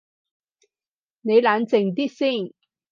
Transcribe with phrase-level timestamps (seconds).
[1.21, 2.55] 你冷靜啲先